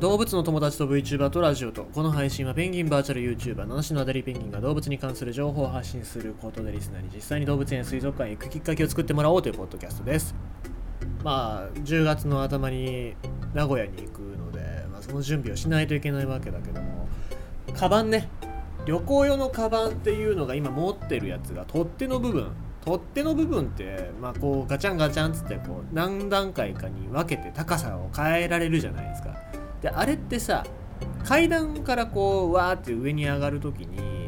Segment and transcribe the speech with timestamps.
[0.00, 1.84] 動物の友達と VTuber とラジオと。
[1.84, 10.34] この配信はペンギンバーチャル YouTuber 七種のアダリペンギンが動物に関する情報を発信することでリスナーに実際に動物園水族館へ行くきっかけを作ってもらおうというポッドキャストです。
[11.22, 13.14] まあ10月の頭に
[13.52, 17.06] 名古屋に行くので、まあ、その準備をしないといけないわけだけども
[17.74, 18.30] カバンね。
[18.86, 22.50] 旅行用のカバンっていうのが今持ってるやつが取っ手の部分。
[22.86, 29.49] 取っ手の部分って、まあ、こうガチャンガチャンっつってこう何段階かに分けて高さを変えられるじゃないですか。
[29.82, 30.64] であれってさ
[31.24, 34.20] 階段からこうわーって上に上がるときに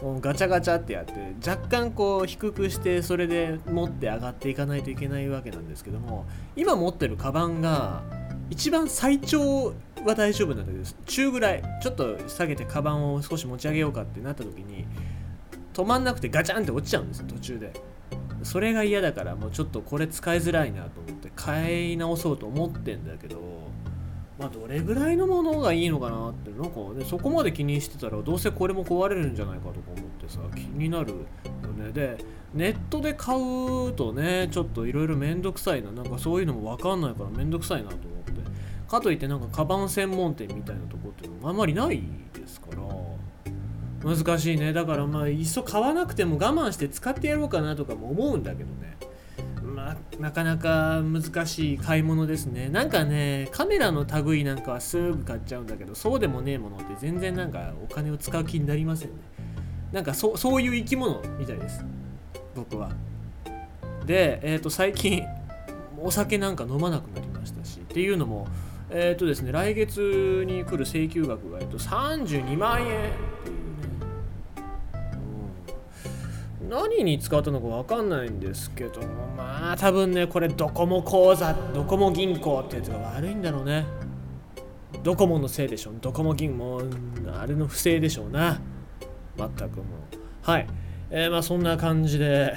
[0.00, 1.12] こうガチャガチャってやって
[1.46, 6.26] 若干こう低くしてそれで持って上がっていかないといけないわけなんですけども
[6.56, 8.02] 今持ってるカバンが
[8.50, 14.86] 一番最長は大丈夫なんだけど中ぐらいちょっと下げてカバンを少し持ち上げようかってなった時に
[15.74, 17.72] 止まんなくてガチャンって落ちちゃうんですよ途中で。
[18.44, 23.40] それが嫌だからもうちょっとこれ使いづらいなと思って買い直そうと思ってんだけど
[24.38, 31.16] まあどれぐらいのものがいいのかなってなんかねそこまで気にしてたらどうせこれも壊れるんじゃないかとか思ってさ気になるよ
[31.76, 31.92] ね。
[31.92, 32.18] で
[32.54, 35.90] ネットで買うとねちょっといろいろめんどくさいな。
[35.90, 38.18] なんかそういうのも分かんないからめんどくさいなと思って。
[38.88, 42.78] かといってなんかカバン専門店みたいなとこっていうのもあんまりないですから
[44.02, 44.72] 難しいね。
[44.72, 48.96] だからまあいっそ買わなくても我慢して使ってやろうかなとかも思うんだけどね。
[50.18, 52.68] なかなか難しい買い物ですね。
[52.68, 59.16] なんかねカメラの類なんかはすぐ買っちゃうんだけどそうでもねえものって全然なんかお金を使う気になりませんね。
[59.92, 61.84] なんかそそういう生き物みたいです。
[62.54, 62.90] 僕は。
[64.06, 65.22] で、えー、と最近
[66.00, 67.80] お酒なんか飲まなくなりましたし。
[67.80, 68.46] っていうのも
[68.90, 73.12] えっ、とですね来月に来る請求額が、えー、と32万円
[76.68, 79.06] 何に使ったのか分かんないんですけども
[79.36, 83.86] まあ多分ねこれドコモ口座ドコモ銀行ってやつが悪いんだろうね。
[85.02, 86.82] ドコモのせいでしょドコモ銀も
[87.38, 88.60] あれの不正でしょうな。
[89.36, 89.86] 全くもう。
[90.42, 90.66] はい。
[91.10, 92.54] えーまあそんな感じで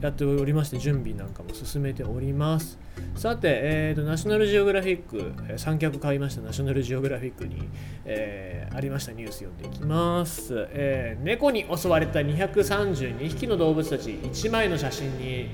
[0.00, 2.78] やっておりまして準備なんかも進めております。
[3.14, 7.68] さて、えーとナショナルジオグラフィック、三脚買いましたナショナルジオグラフィックに、
[8.04, 15.50] えーありましたニュース読んでいきます、えー猫に襲われた232匹の動物たち1枚の写真に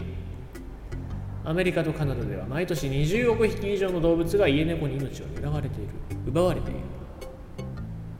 [1.44, 5.90] アメリカとカナダでは毎年20億匹以上の動物が家猫に命を狙われている
[6.26, 6.80] 奪われている。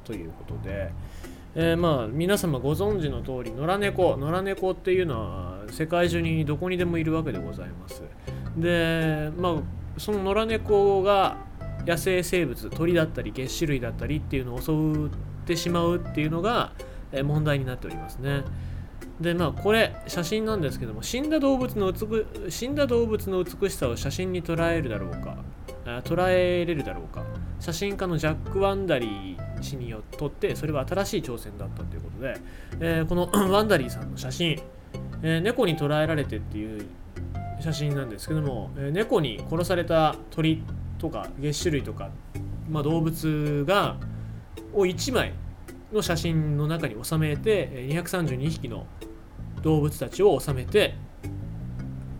[0.04, 0.90] ということで、
[1.54, 8.02] えーまあ皆様ご存知の通り野良猫野良猫っていうのは世界中にどこにでもいるわけでございます。
[8.56, 9.54] でまあ
[9.98, 11.38] その野良猫が
[11.86, 15.10] 野生生物鳥だったり月種類だったりっていうのを襲っ
[15.46, 16.72] てしまうっていうのが
[17.24, 18.44] 問題になっておりますね。
[19.20, 25.38] でまあこれ写真なんですけども死んだ動物の美死んだ動物の美しさを写真に捉えるだろうか
[26.04, 27.24] 捉えれるだろうか。
[27.60, 32.34] 写真家のジャック・ワンダリー氏によってそれは新しい挑戦だったということで、
[32.80, 34.60] えーこの ワンダリーさんの写真、
[35.26, 36.86] えー猫に捉えられてっていう
[37.60, 40.62] 写真なんですけども、えー猫に殺された鳥
[40.98, 42.10] とか月種類とか、
[42.70, 43.96] まあ、動物が
[44.72, 45.34] を1枚
[45.92, 48.86] の写真の中に収めて232匹の
[49.62, 50.94] 動物たちを収めて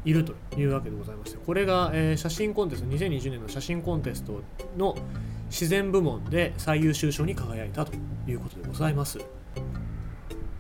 [0.05, 4.43] いるというわけでございましてこれが、えー写真コンテスト2020年の写真コンテスト
[4.77, 4.97] の
[5.49, 7.93] 自然部門で最優秀賞に輝いたと
[8.27, 9.21] いうことでございます、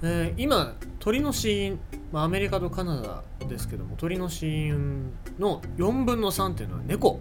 [0.02, 0.76] えー今
[1.06, 1.78] 鳥の死因、
[2.16, 7.20] まあ、アメリカとカナダですけども鳥の死因の4分の3というのは猫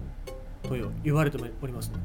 [0.64, 0.70] と
[1.04, 1.96] 言われておりますね。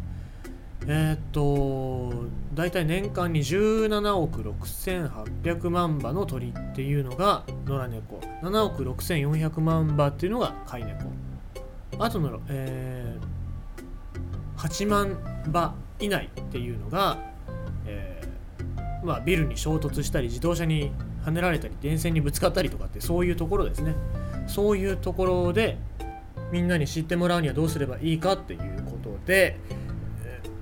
[0.88, 8.18] えーっと大体年間に17億6800万羽の鳥っていうのが野良猫。
[8.42, 11.04] 7億6400万羽っていうのが飼い猫。
[12.00, 13.40] あとの、えー
[14.58, 15.16] 8万
[15.52, 17.18] 羽以内っていうのが、
[17.86, 20.92] えーまあ、ビルに衝突したり自動車に
[21.22, 23.94] はねられたり電線にぶつかったりとかってそういうところですね。
[24.46, 25.78] そういうところで
[26.50, 29.58] みんなに知ってもらうにはどうすればいいかっていうことで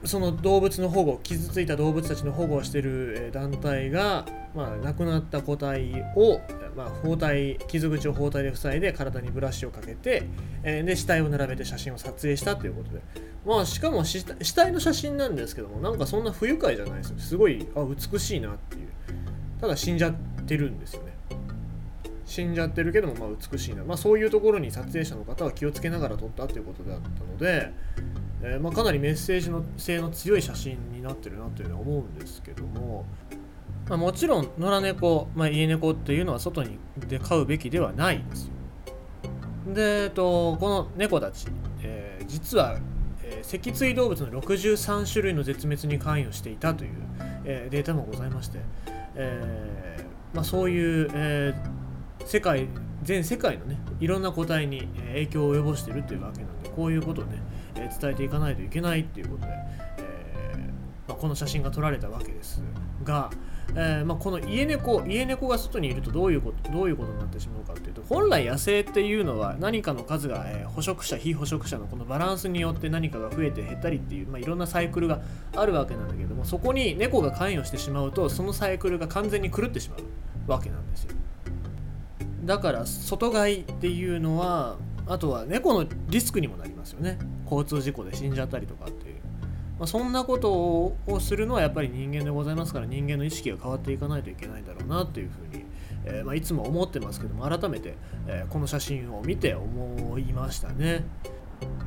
[0.04, 6.40] その動物の保護傷ついた動物たちの保護をしてる団体が、まあ、亡くなった個体を、
[6.76, 10.24] まあ、包帯傷口を包帯で塞いで体にブラシをかけて、
[10.62, 13.00] えで死体を並べて写真を撮影したということで、
[13.44, 17.18] まあ、しかも死体の写真なんですけどもなんかそんな不愉快じゃないですよ。
[17.18, 18.88] すごいあ美しいなっていう。
[19.60, 20.14] ただ死んじゃっ
[20.48, 21.12] てるんですよね。
[22.28, 27.72] 死んじゃってるけどもまあ美しいな、まあ、そういうところに撮影者の方は気をつけながら撮ったということだったので、
[28.42, 33.06] えーまあ、かなりメッセージの性の強い写真になってるなというのは思うんですけども、
[33.88, 38.52] まあ、もちろん野良猫、まあ、家猫っていうのは外にで飼うべきではないですよ。
[39.74, 41.46] で、えっと、この猫たち、
[41.82, 42.78] えー実は、
[43.22, 46.90] ええー、脊椎動物の63種類の絶滅に関与していたという、
[47.44, 48.58] えー、データもございまして、
[49.14, 52.68] えーまあ、そういう、えー、世界
[53.02, 57.42] 全世界のねいろんな個体に影響を及ぼしているというわけなんでこういうことをね、
[57.74, 59.52] え伝えていかないといけないっていうことで、
[59.98, 60.58] えー
[61.08, 62.62] まあ、この写真が撮られたわけです
[63.02, 63.30] が、
[63.74, 75.20] えー、まあ、この家猫家猫が外にいるとどういうことどういうことになってしまうかというと本来野生っていうのは何かの数が、えー、捕食者非捕食者のこのバランスによって何かが増えて減ったりっていう、まあ、いろんなサイクルが
[75.54, 81.10] あるわけなんだけどもそこに猫が関与してしまうとそのサイクルが完全に狂ってしまうわけなんですよ。
[82.44, 87.18] だから外飼いっていうのはあとは猫のリスクにもなりますよね。
[87.44, 88.86] 交通事故で死んじゃったりとか
[89.78, 95.64] まあ、そんなことをするのはやっぱり人間でございますから人間の意識が変わっていかないといけないだろうなというふうに、
[96.04, 97.94] えー、まあ、いつも思ってますけども改めて、
[98.26, 101.04] えー、この写真を見て思いましたね。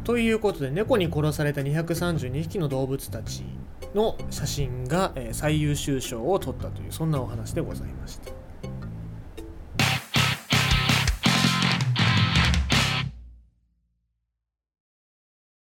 [0.03, 3.43] ということで猫に殺された232匹の動物たち
[3.93, 8.40] の写真が、えー、最優秀賞を取ったというそんなお話でございました。